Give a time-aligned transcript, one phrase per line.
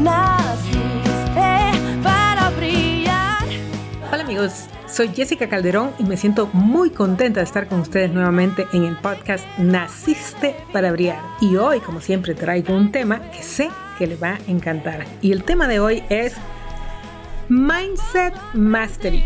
[0.00, 1.72] naciste
[2.02, 3.42] para brillar.
[4.12, 8.66] Hola amigos, soy Jessica Calderón y me siento muy contenta de estar con ustedes nuevamente
[8.72, 11.20] en el podcast Naciste para brillar.
[11.40, 15.04] Y hoy, como siempre, traigo un tema que sé que les va a encantar.
[15.20, 16.34] Y el tema de hoy es
[17.48, 19.22] Mindset Mastery.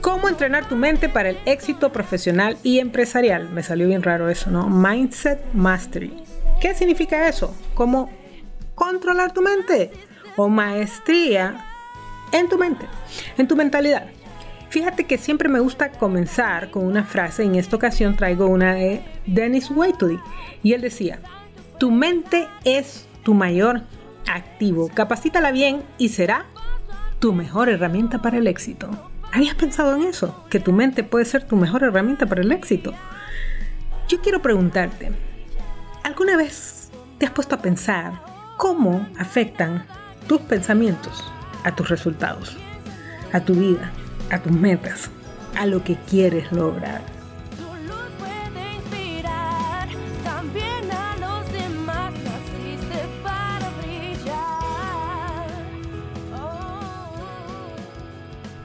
[0.00, 3.48] ¿Cómo entrenar tu mente para el éxito profesional y empresarial?
[3.50, 4.68] Me salió bien raro eso, ¿no?
[4.68, 6.14] Mindset Mastery.
[6.60, 7.54] ¿Qué significa eso?
[7.74, 8.10] ¿Cómo
[8.78, 9.90] controlar tu mente?
[10.36, 11.66] O maestría
[12.30, 12.86] en tu mente,
[13.36, 14.06] en tu mentalidad.
[14.70, 19.02] Fíjate que siempre me gusta comenzar con una frase, en esta ocasión traigo una de
[19.26, 20.20] Dennis Whiteley,
[20.62, 21.18] y él decía,
[21.78, 23.82] tu mente es tu mayor
[24.30, 26.44] activo, capacítala bien y será
[27.18, 28.90] tu mejor herramienta para el éxito.
[29.32, 30.44] ¿Habías pensado en eso?
[30.50, 32.92] Que tu mente puede ser tu mejor herramienta para el éxito.
[34.06, 35.10] Yo quiero preguntarte,
[36.04, 39.86] ¿alguna vez te has puesto a pensar cómo afectan
[40.26, 41.24] tus pensamientos
[41.64, 42.56] a tus resultados,
[43.32, 43.92] a tu vida,
[44.30, 45.10] a tus metas,
[45.56, 47.00] a lo que quieres lograr?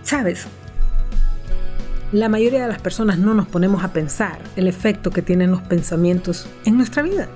[0.02, 0.48] Sabes,
[2.12, 5.62] la mayoría de las personas no nos ponemos a pensar el efecto que tienen los
[5.62, 7.28] pensamientos en nuestra vida.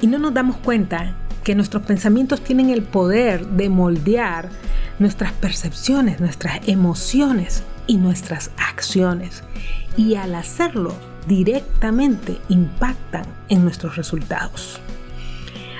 [0.00, 1.14] Y no nos damos cuenta
[1.48, 4.50] que nuestros pensamientos tienen el poder de moldear
[4.98, 9.44] nuestras percepciones, nuestras emociones y nuestras acciones.
[9.96, 10.92] Y al hacerlo
[11.26, 14.78] directamente impactan en nuestros resultados.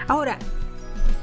[0.06, 0.38] Ahora,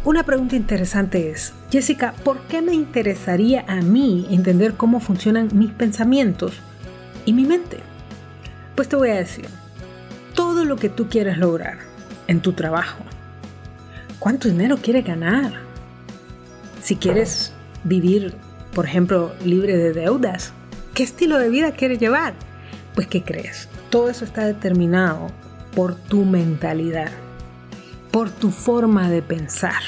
[0.03, 5.71] una pregunta interesante es, Jessica, ¿por qué me interesaría a mí entender cómo funcionan mis
[5.71, 6.53] pensamientos
[7.25, 7.79] y mi mente?
[8.75, 9.47] Pues te voy a decir,
[10.35, 11.79] todo lo que tú quieres lograr
[12.27, 12.99] en tu trabajo,
[14.25, 15.53] cuánto dinero quieres ganar,
[16.81, 18.33] si quieres vivir,
[18.73, 20.51] por ejemplo, libre de deudas,
[20.95, 22.33] qué estilo de vida quieres llevar,
[22.95, 23.69] pues ¿qué crees?
[23.91, 25.27] Todo eso está determinado
[25.75, 27.11] por tu mentalidad
[28.09, 29.83] por tu forma de pensar.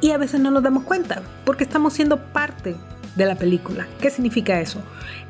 [0.00, 2.74] Y a veces no nos damos cuenta porque estamos siendo parte
[3.14, 3.86] de la película.
[4.00, 4.80] ¿Qué significa eso?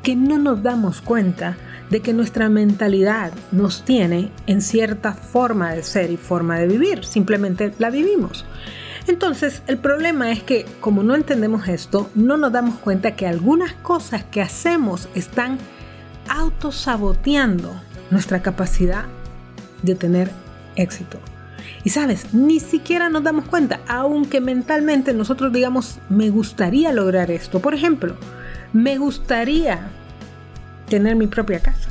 [0.01, 1.57] Que no nos damos cuenta
[1.89, 7.05] de que nuestra mentalidad nos tiene en cierta forma de ser y forma de vivir.
[7.05, 8.45] Simplemente la vivimos.
[9.07, 13.71] Entonces, el problema es que como no entendemos esto, no nos damos cuenta que algunas
[13.73, 15.57] cosas que hacemos están
[16.27, 17.73] autosaboteando
[18.11, 19.05] nuestra capacidad
[19.81, 20.29] de tener
[20.75, 21.19] éxito.
[21.83, 27.61] Y sabes, ni siquiera nos damos cuenta, aunque mentalmente nosotros digamos, me gustaría lograr esto.
[27.61, 28.15] Por ejemplo,
[28.73, 29.89] me gustaría
[30.89, 31.89] tener mi propia casa.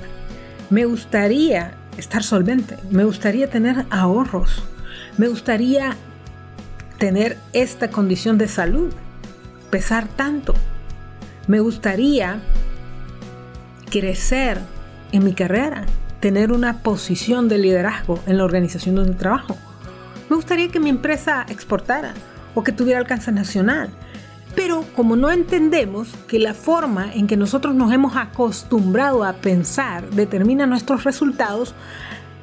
[0.71, 2.77] Me gustaría estar solvente.
[2.91, 4.65] Me gustaría tener ahorros.
[5.17, 5.97] Me gustaría
[6.99, 8.93] tener esta condición de salud.
[9.71, 10.55] Pesar tanto.
[11.47, 12.41] Me gustaría
[13.91, 14.59] crecer
[15.13, 15.85] en mi carrera
[16.21, 19.57] tener una posición de liderazgo en la organización donde trabajo.
[20.29, 22.15] Me gustaría que mi empresa exportara
[22.55, 23.91] o que tuviera alcance nacional.
[24.57, 30.09] Pero como no entendemos que la forma en que nosotros nos hemos acostumbrado a pensar
[30.11, 31.75] determina nuestros resultados,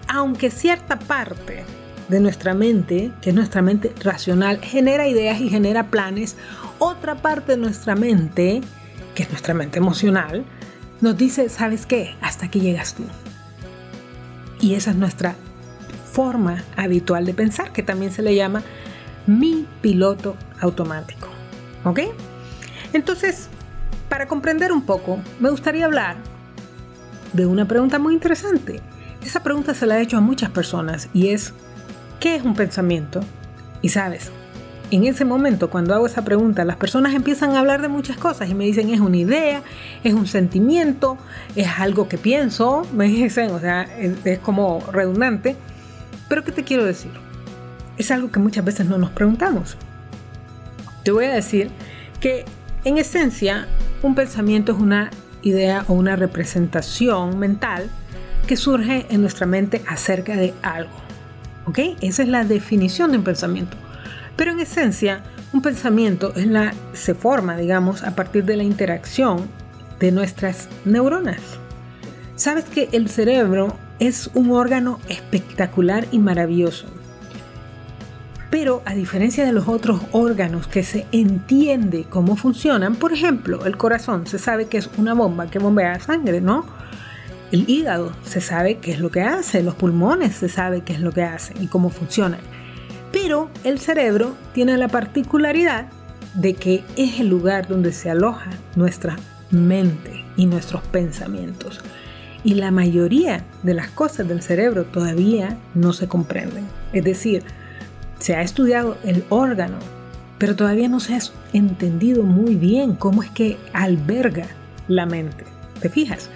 [0.07, 1.66] aunque cierta parte
[2.07, 6.38] de nuestra mente, que es nuestra mente racional, genera ideas y genera planes,
[6.78, 8.62] otra parte de nuestra mente,
[9.16, 10.45] que es nuestra mente emocional,
[11.01, 12.16] nos dice, ¿sabes qué?
[12.22, 13.03] Hasta aquí llegas tú.
[14.62, 15.35] Y esa es nuestra
[16.12, 18.62] forma habitual de pensar, que también se le llama
[19.25, 21.23] mi piloto automático.
[21.84, 22.00] ¿Ok?
[22.94, 23.50] Entonces,
[24.10, 26.18] para comprender un poco, me gustaría hablar
[27.34, 28.82] de una pregunta muy interesante.
[29.26, 31.54] Esa pregunta se la he hecho a muchas personas y es,
[32.20, 33.22] ¿qué es un pensamiento?
[33.82, 34.32] Y sabes,
[34.92, 38.50] en ese momento, cuando hago esa pregunta, las personas empiezan a hablar de muchas cosas
[38.50, 39.64] y me dicen, es una idea,
[40.04, 41.18] es un sentimiento,
[41.56, 45.56] es algo que pienso, me dicen, o sea, es, como redundante.
[46.30, 47.12] Pero ¿qué te quiero decir?
[47.98, 49.78] Es algo que muchas veces no nos preguntamos.
[51.04, 51.72] Te voy a decir
[52.24, 52.46] que
[52.86, 53.68] en esencia
[54.02, 55.12] un pensamiento es una
[55.42, 57.90] idea o una representación mental
[58.48, 60.94] que surge en nuestra mente acerca de algo.
[61.66, 61.80] ¿Ok?
[62.00, 63.75] Esa es la definición de un pensamiento.
[64.38, 65.22] Pero en esencia,
[65.52, 69.50] un pensamiento la, se forma, digamos, a partir de la interacción
[70.00, 71.42] de nuestras neuronas.
[72.38, 76.88] Sabes que el cerebro es un órgano espectacular y maravilloso.
[78.54, 83.78] Pero a diferencia de los otros órganos que se entiende cómo funcionan, por ejemplo, el
[83.78, 86.64] corazón se sabe que es una bomba que bombea sangre, ¿no?
[87.52, 91.00] El hígado se sabe qué es lo que hace, los pulmones se sabe qué es
[91.00, 92.42] lo que hacen y cómo funcionan
[93.12, 95.88] Pero el cerebro tiene la particularidad
[96.36, 99.16] de que es el lugar donde se aloja nuestra
[99.50, 101.82] mente y nuestros pensamientos.
[102.44, 106.66] Y la mayoría de las cosas del cerebro todavía no se comprenden.
[106.92, 107.44] Es decir,
[108.24, 109.75] se ha estudiado el órgano,
[110.38, 111.20] pero todavía no se ha
[111.52, 114.48] entendido muy bien cómo es que alberga
[114.88, 115.44] la mente.
[115.81, 116.30] ¿Te fijas?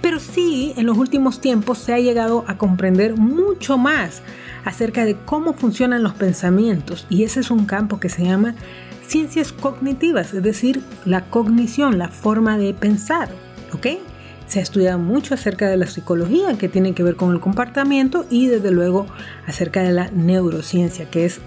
[0.00, 4.22] Pero sí, en los últimos tiempos se ha llegado a comprender mucho más
[4.64, 8.54] acerca de cómo funcionan los pensamientos y ese es un campo que se llama
[9.04, 13.28] ciencias cognitivas, es decir, la cognición, la forma de pensar,
[13.72, 13.86] ¿ok?
[14.46, 18.26] Se ha estudiado mucho acerca de la psicología que tiene que ver con el comportamiento
[18.30, 19.06] y desde luego
[19.46, 21.40] acerca de la neurociencia, que es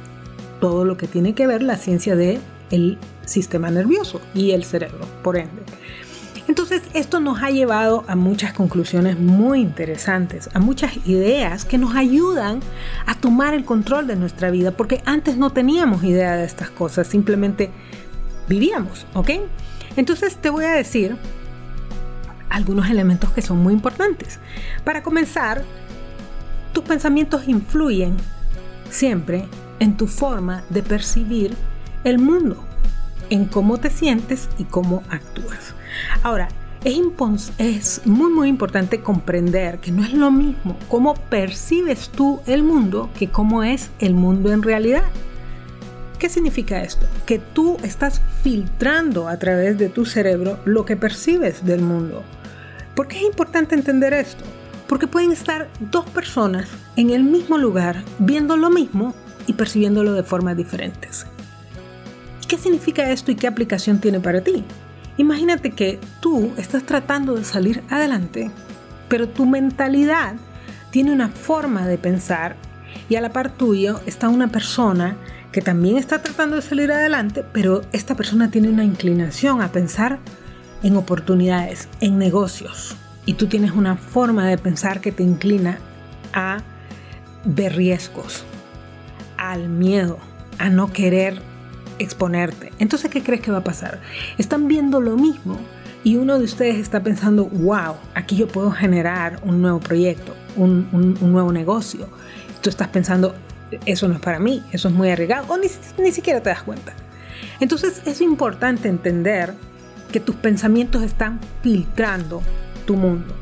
[0.60, 2.40] todo lo que tiene que ver la ciencia del
[2.72, 5.62] el sistema nervioso y el cerebro, por ende.
[6.48, 11.96] Entonces, esto nos ha llevado a muchas conclusiones muy interesantes, a muchas ideas que nos
[11.96, 12.60] ayudan
[13.08, 17.08] a tomar el control de nuestra vida, porque antes no teníamos idea de estas cosas,
[17.08, 17.72] simplemente
[18.48, 19.32] vivíamos, ¿ok?
[19.96, 21.18] Entonces, te voy a decir
[22.56, 24.40] algunos elementos que son muy importantes.
[24.86, 25.64] Para comenzar,
[26.72, 28.16] tus pensamientos influyen
[28.90, 29.46] siempre
[29.80, 31.54] en tu forma de percibir
[32.06, 32.64] el mundo,
[33.30, 35.76] en cómo te sientes y cómo actúas.
[36.24, 36.48] Ahora,
[36.86, 43.10] es, muy muy importante comprender que no es lo mismo cómo percibes tú el mundo
[43.18, 45.04] que cómo es el mundo en realidad.
[46.20, 47.06] ¿Qué significa esto?
[47.26, 52.24] Que tú estás filtrando a través de tu cerebro lo que percibes del mundo.
[52.96, 54.46] ¿Por qué es importante entender esto?
[54.88, 59.14] Porque pueden estar dos personas en el mismo lugar viendo lo mismo
[59.48, 61.26] y percibiéndolo de formas diferentes.
[62.48, 64.64] ¿Qué significa esto y qué aplicación tiene para ti?
[65.18, 68.50] Imagínate que tú estás tratando de salir adelante,
[69.10, 70.36] pero tu mentalidad
[70.92, 72.56] tiene una forma de pensar
[73.10, 75.18] y a la par tuyo está una persona
[75.52, 80.20] que también está tratando de salir adelante, pero esta persona tiene una inclinación a pensar
[80.86, 82.96] en oportunidades, en negocios.
[83.26, 85.80] Y tú tienes una forma de pensar que te inclina
[86.32, 86.60] a
[87.44, 88.46] ver riesgos,
[89.36, 90.20] al miedo,
[90.60, 91.42] a no querer
[91.98, 92.72] exponerte.
[92.78, 94.00] Entonces, ¿qué crees que va a pasar?
[94.38, 95.58] Están viendo lo mismo
[96.04, 101.18] y uno de ustedes está pensando, wow, aquí yo puedo generar un nuevo proyecto, un,
[101.20, 102.08] nuevo negocio.
[102.62, 103.34] Tú estás pensando,
[103.88, 105.68] eso no es para mí, eso es muy arriesgado, o ni,
[105.98, 106.94] ni siquiera te das cuenta.
[107.60, 109.56] Entonces, es importante entender
[110.16, 112.42] que tus pensamientos están filtrando
[112.86, 113.36] tu mundo.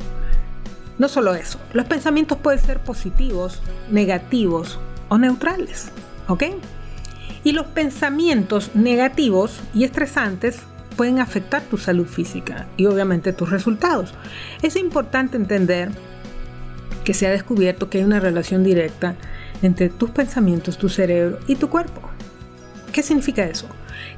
[0.97, 3.61] No solo eso, los pensamientos pueden ser positivos,
[3.91, 5.89] negativos o neutrales,
[6.27, 6.45] ¿ok?
[7.43, 10.61] Y los pensamientos negativos y estresantes
[10.97, 14.15] pueden afectar tu salud física y obviamente tus resultados.
[14.63, 15.91] Es importante entender
[17.03, 19.13] que se ha descubierto que hay una relación directa
[19.61, 22.01] entre tus pensamientos, tu cerebro y tu cuerpo.
[22.91, 23.67] ¿Qué significa eso?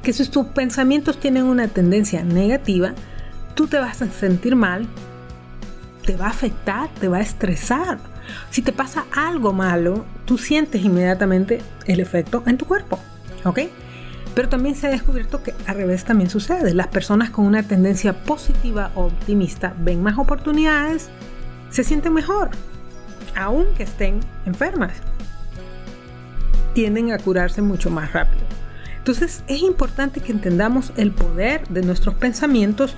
[0.02, 2.94] Que si tus pensamientos tienen una tendencia negativa,
[3.54, 4.86] tú te vas a sentir mal,
[6.04, 7.98] te va a afectar, te va a estresar.
[8.50, 12.98] Si te pasa algo malo, tú sientes inmediatamente el efecto en tu cuerpo.
[13.46, 13.60] ¿ok?
[14.34, 16.74] Pero también se ha descubierto que al revés también sucede.
[16.74, 21.08] Las personas con una tendencia positiva o optimista ven más oportunidades,
[21.70, 22.50] se sienten mejor,
[23.34, 24.92] aunque estén enfermas.
[26.74, 28.45] Tienden a curarse mucho más rápido.
[29.06, 32.96] Entonces es importante que entendamos el poder de nuestros pensamientos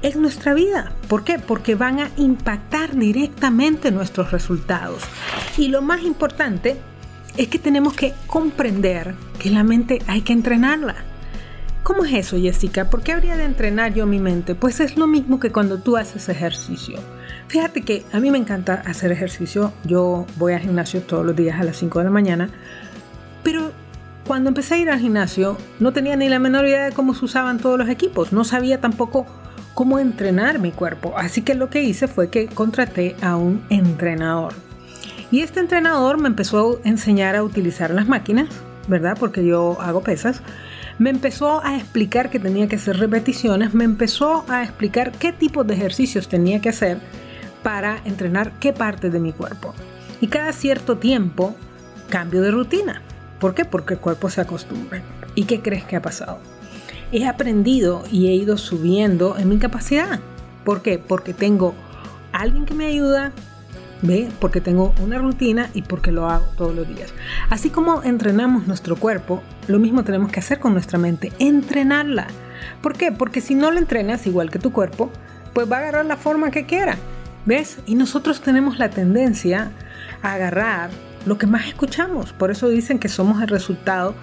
[0.00, 0.92] en nuestra vida.
[1.06, 1.38] ¿Por qué?
[1.38, 5.02] Porque van a impactar directamente nuestros resultados.
[5.58, 6.78] Y lo más importante
[7.36, 10.94] es que tenemos que comprender que la mente hay que entrenarla.
[11.82, 12.88] ¿Cómo es eso, Jessica?
[12.88, 14.54] ¿Por qué habría de entrenar yo mi mente?
[14.54, 16.98] Pues es lo mismo que cuando tú haces ejercicio.
[17.48, 19.74] Fíjate que a mí me encanta hacer ejercicio.
[19.84, 22.48] Yo voy al gimnasio todos los días a las 5 de la mañana.
[24.30, 27.24] Cuando empecé a ir al gimnasio no tenía ni la menor idea de cómo se
[27.24, 28.32] usaban todos los equipos.
[28.32, 29.26] No sabía tampoco
[29.74, 31.14] cómo entrenar mi cuerpo.
[31.16, 34.52] Así que lo que hice fue que contraté a un entrenador.
[35.32, 38.46] Y este entrenador me empezó a enseñar a utilizar las máquinas,
[38.86, 39.16] ¿verdad?
[39.18, 40.42] Porque yo hago pesas.
[41.00, 45.64] Me empezó a explicar que tenía que hacer repeticiones, me empezó a explicar qué tipo
[45.64, 46.98] de ejercicios tenía que hacer
[47.64, 49.74] para entrenar qué parte de mi cuerpo.
[50.20, 51.56] Y cada cierto tiempo
[52.08, 53.02] cambio de rutina.
[53.40, 53.64] ¿Por qué?
[53.64, 55.02] Porque el cuerpo se acostumbra.
[55.34, 56.38] ¿Y qué crees que ha pasado?
[57.10, 60.20] He aprendido y he ido subiendo en mi capacidad.
[60.64, 60.98] ¿Por qué?
[60.98, 61.74] Porque tengo
[62.32, 63.32] alguien que me ayuda,
[64.02, 64.30] ¿Ve?
[64.40, 67.12] Porque tengo una rutina y porque lo hago todos los días.
[67.50, 72.26] Así como entrenamos nuestro cuerpo, lo mismo tenemos que hacer con nuestra mente, entrenarla.
[72.82, 73.12] ¿Por qué?
[73.12, 75.10] Porque si no la entrenas igual que tu cuerpo,
[75.52, 76.96] pues va a agarrar la forma que quiera.
[77.44, 77.78] ¿Ves?
[77.86, 79.70] Y nosotros tenemos la tendencia
[80.22, 80.90] a agarrar
[81.26, 82.32] lo que más escuchamos.
[82.32, 84.14] Por eso dicen que somos el resultado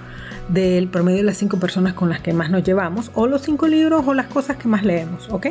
[0.49, 3.67] del promedio de las cinco personas con las que más nos llevamos, o los cinco
[3.67, 5.47] libros o las cosas que más leemos, ¿ok?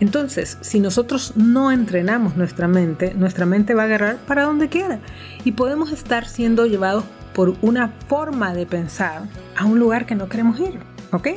[0.00, 4.98] Entonces, si nosotros no entrenamos nuestra mente, nuestra mente va a agarrar para donde quiera
[5.44, 9.24] y podemos estar siendo llevados por una forma de pensar
[9.56, 10.78] a un lugar que no queremos ir,
[11.12, 11.28] ¿ok?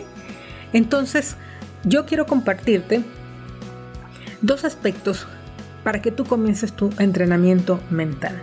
[0.72, 1.36] Entonces,
[1.84, 3.03] yo quiero compartirte
[4.42, 5.27] dos aspectos
[5.84, 8.42] para que tú comiences tu entrenamiento mental.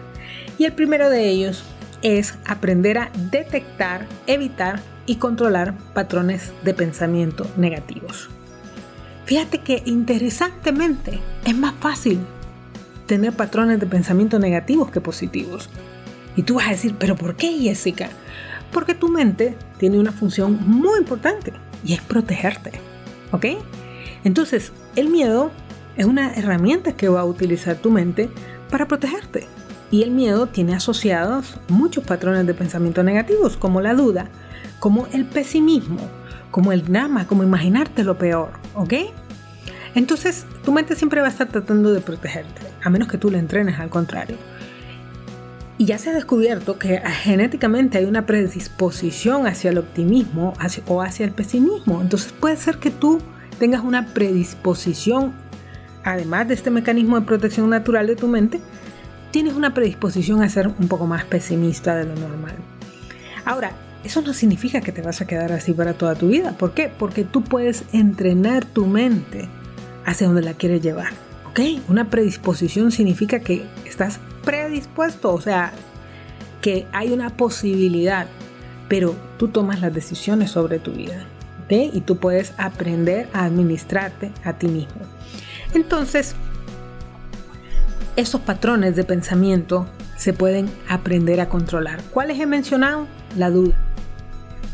[0.60, 1.64] Y el primero de ellos
[2.02, 8.28] es aprender a detectar, evitar y controlar patrones de pensamiento negativos.
[9.24, 12.18] Fíjate que interesantemente es más fácil
[13.06, 15.70] tener patrones de pensamiento negativos que positivos.
[16.36, 18.10] Y tú vas a decir, pero ¿por qué Jessica?
[18.70, 21.54] Porque tu mente tiene una función muy importante
[21.86, 22.72] y es protegerte.
[23.32, 23.46] ¿Ok?
[24.24, 25.52] Entonces, el miedo
[25.96, 28.28] es una herramienta que va a utilizar tu mente
[28.68, 29.48] para protegerte.
[29.90, 34.28] Y el miedo tiene asociados muchos patrones de pensamiento negativos, como la duda,
[34.78, 35.98] como el pesimismo,
[36.50, 38.94] como el drama, como imaginarte lo peor, ¿ok?
[39.94, 43.38] Entonces, tu mente siempre va a estar tratando de protegerte, a menos que tú le
[43.38, 44.36] entrenes al contrario.
[45.78, 50.52] Y ya se ha descubierto que genéticamente hay una predisposición hacia el optimismo
[50.86, 52.02] o hacia el pesimismo.
[52.02, 53.18] Entonces puede ser que tú
[53.58, 55.32] tengas una predisposición,
[56.04, 58.60] además de este mecanismo de protección natural de tu mente,
[59.30, 62.54] tienes una predisposición a ser un poco más pesimista de lo normal.
[63.44, 63.72] Ahora,
[64.04, 66.52] eso no significa que te vas a quedar así para toda tu vida.
[66.52, 66.90] ¿Por qué?
[66.96, 69.48] Porque tú puedes entrenar tu mente
[70.04, 71.12] hacia donde la quieres llevar.
[71.88, 75.72] Una predisposición significa que estás predispuesto, o sea,
[76.62, 78.26] que hay una posibilidad,
[78.88, 81.26] pero tú tomas las decisiones sobre tu vida.
[81.64, 81.72] ¿Ok?
[81.92, 85.02] Y tú puedes aprender a administrarte a ti mismo.
[85.74, 86.34] Entonces,
[88.20, 89.86] esos patrones de pensamiento
[90.16, 92.02] se pueden aprender a controlar.
[92.12, 93.06] ¿Cuáles he mencionado?
[93.36, 93.74] La duda,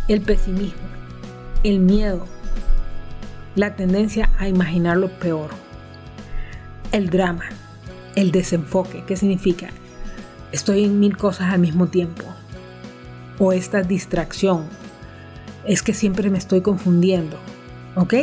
[0.09, 0.89] el pesimismo,
[1.63, 2.27] el miedo,
[3.55, 5.51] la tendencia a imaginar lo peor,
[6.91, 7.45] el drama,
[8.17, 9.05] el desenfoque.
[9.07, 9.69] ¿Qué significa?
[10.51, 12.25] Estoy en mil cosas al mismo tiempo.
[13.39, 14.65] O esta distracción.
[15.67, 17.37] Es que siempre me estoy confundiendo.
[17.95, 18.15] ¿Ok?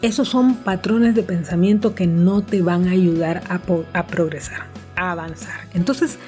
[0.00, 5.66] Esos son patrones de pensamiento que no te van a ayudar a, progresar, a avanzar.
[5.74, 6.18] Entonces,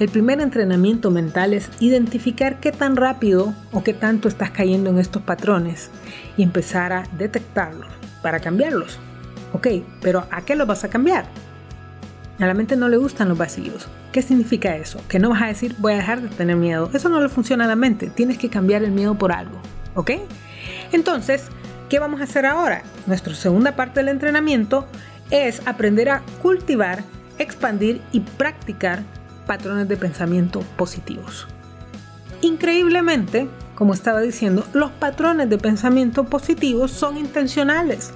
[0.00, 4.98] el primer entrenamiento mental es identificar qué tan rápido o qué tanto estás cayendo en
[4.98, 5.92] estos patrones
[6.36, 7.86] y empezar a detectarlos
[8.20, 8.98] para cambiarlos.
[9.52, 9.68] Ok,
[10.02, 11.26] pero ¿a qué los vas a cambiar?
[12.40, 13.86] A la mente no le gustan los vacíos.
[14.10, 15.00] ¿Qué significa eso?
[15.06, 16.90] Que no vas a decir voy a dejar de tener miedo.
[16.92, 18.10] Eso no le funciona a la mente.
[18.10, 19.60] Tienes que cambiar el miedo por algo.
[19.94, 20.12] ¿Ok?
[20.90, 21.48] Entonces,
[21.90, 22.84] ¿Qué vamos a hacer ahora?
[23.06, 24.86] Nuestra segunda parte del entrenamiento
[25.32, 27.02] es aprender a cultivar,
[27.36, 29.02] expandir y practicar
[29.44, 31.48] patrones de pensamiento positivos.
[32.42, 38.12] Increíblemente, como estaba diciendo, los patrones de pensamiento positivos son intencionales.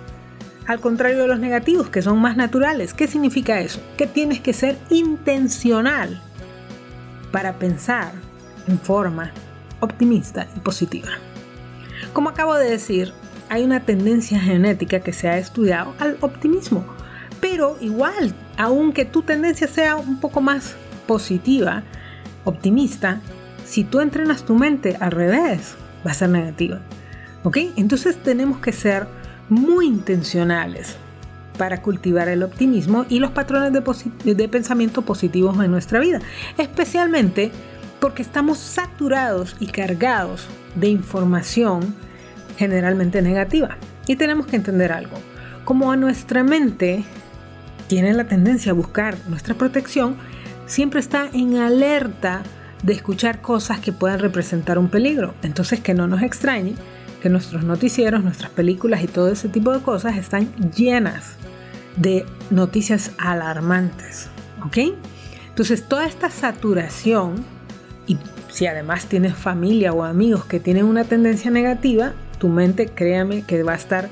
[0.69, 2.95] Al contrario de los negativos, que son más naturales.
[2.95, 3.81] ¿Qué significa eso?
[3.97, 6.23] Que tienes que ser intencional
[7.33, 8.13] para pensar
[8.69, 9.33] en forma
[9.81, 11.11] optimista y positiva.
[12.13, 13.13] Como acabo de decir,
[13.49, 16.85] hay una tendencia genética que se ha estudiado al optimismo.
[17.41, 21.83] Pero igual, aunque tu tendencia sea un poco más positiva,
[22.45, 23.21] optimista,
[23.65, 25.75] si tú entrenas tu mente al revés,
[26.07, 26.81] va a ser negativa.
[27.43, 27.59] ¿Ok?
[27.77, 29.07] Entonces tenemos que ser
[29.49, 30.97] muy intencionales
[31.59, 36.21] para cultivar el optimismo y los patrones de, de, pensamiento positivos en nuestra vida.
[36.59, 37.53] Especialmente
[38.01, 41.95] porque estamos saturados y cargados de información
[42.57, 43.77] generalmente negativa.
[44.07, 45.17] Y tenemos que entender algo.
[45.65, 47.05] Como a nuestra mente
[47.87, 50.17] tiene la tendencia a buscar nuestra protección,
[50.67, 52.43] siempre está en alerta
[52.83, 55.35] de escuchar cosas que puedan representar un peligro.
[55.43, 56.75] Entonces que no nos extrañe
[57.23, 61.37] que nuestros noticieros, nuestras películas y todo ese tipo de cosas están llenas
[61.97, 64.29] de noticias alarmantes.
[64.67, 64.79] ¿Ok?
[65.49, 67.45] Entonces toda esta saturación,
[68.07, 68.19] y
[68.51, 73.63] si además tienes familia o amigos que tienen una tendencia negativa, tu mente, créame, que
[73.63, 74.09] va a estar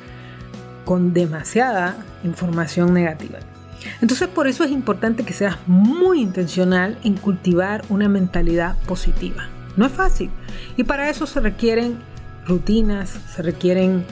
[0.84, 3.38] con demasiada información negativa.
[4.00, 9.48] Entonces por eso es importante que seas muy intencional en cultivar una mentalidad positiva.
[9.76, 10.30] No es fácil.
[10.76, 11.98] Y para eso se requieren
[12.46, 14.04] rutinas, se requieren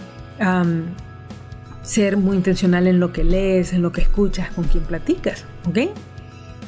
[1.82, 5.44] ser muy intencional en lo que lees, en lo que escuchas, con quien platicas.
[5.68, 5.78] ¿Ok?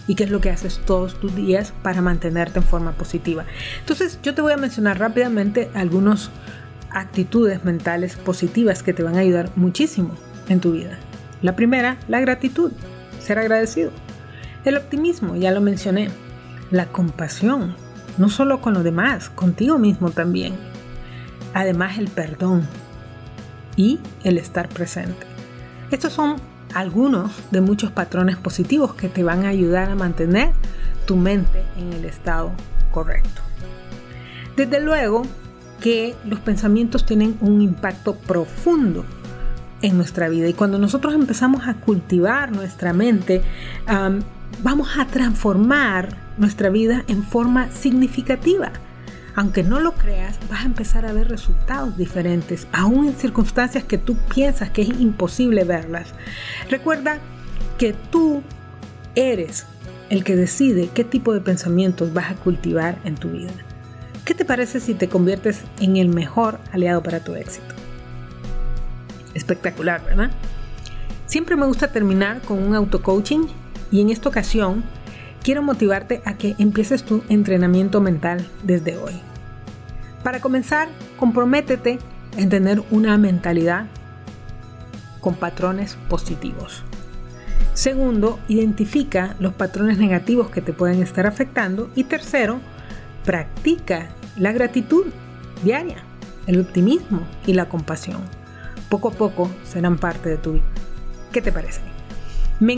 [0.07, 3.45] y qué es lo que haces todos tus días para mantenerte en forma positiva.
[3.81, 6.31] Entonces yo te voy a mencionar rápidamente algunos
[6.93, 10.15] actitudes mentales positivas que te van a ayudar muchísimo
[10.49, 10.99] en tu vida.
[11.41, 12.73] La primera, la gratitud,
[13.21, 13.91] ser agradecido.
[14.65, 16.11] El optimismo, ya lo mencioné.
[16.71, 17.77] la compasión,
[18.17, 20.55] no solo con los demás, contigo mismo también.
[21.53, 22.67] Además el perdón
[23.77, 25.27] y el estar presente.
[25.91, 26.37] Estos son
[26.75, 30.53] algunos de muchos patrones positivos que te van a ayudar a mantener
[31.05, 32.53] tu mente en el estado
[32.91, 33.43] correcto.
[34.57, 35.25] Desde luego
[35.83, 39.05] que los pensamientos tienen un impacto profundo
[39.83, 43.43] en nuestra vida y cuando nosotros empezamos a cultivar nuestra mente,
[44.63, 48.71] vamos a transformar nuestra vida en forma significativa.
[49.35, 53.99] Aunque no lo creas, vas a empezar a ver resultados diferentes, aún en circunstancias que
[53.99, 56.09] tú piensas que es imposible verlas.
[56.71, 57.19] Recuerda
[57.79, 58.43] que tú
[59.15, 59.67] eres
[60.11, 63.53] el que decide qué tipo de pensamientos vas a cultivar en tu vida.
[64.25, 67.75] ¿Qué te parece si te conviertes en el mejor aliado para tu éxito?
[69.35, 70.31] Espectacular, ¿verdad?
[71.27, 73.47] Siempre me gusta terminar con un auto-coaching
[73.91, 74.85] y en esta ocasión
[75.43, 79.15] quiero motivarte a que empieces tu entrenamiento mental desde hoy.
[80.23, 80.89] Para comenzar,
[81.19, 81.99] comprométete
[82.37, 83.87] en tener una mentalidad
[85.21, 86.85] con patrones positivos.
[87.75, 91.91] Segundo, identifica los patrones negativos que te pueden estar afectando.
[91.97, 92.61] Y tercero,
[93.25, 95.07] practica la gratitud
[95.63, 95.99] diaria,
[96.47, 98.21] el optimismo y la compasión.
[98.89, 100.65] Poco a poco serán parte de tu vida.
[101.33, 101.81] ¿Qué te parece?
[102.63, 102.75] Me,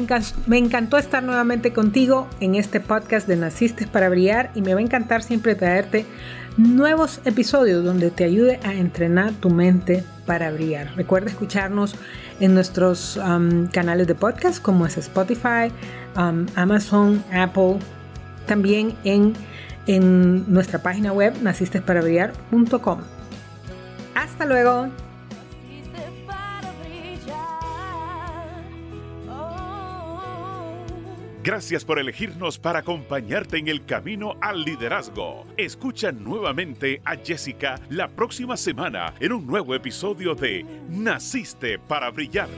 [0.57, 4.83] encantó estar nuevamente contigo en este podcast de Naciste para Brillar y me va a
[4.83, 6.07] encantar siempre traerte
[6.57, 10.95] nuevos episodios donde te ayude a entrenar tu mente para brillar.
[10.97, 11.97] Recuerda escucharnos
[12.41, 15.71] en nuestros um, canales de podcast como es Spotify,
[16.17, 17.79] um, Amazon, Apple,
[18.47, 19.35] también en,
[19.87, 23.01] en nuestra página web nacistesparabrillar.com.
[24.15, 24.89] Hasta luego.
[31.45, 35.45] Gracias por elegirnos para acompañarte en el camino al liderazgo.
[35.59, 42.49] Escucha nuevamente a Jessica la próxima semana en un nuevo episodio de Naciste para Brillar.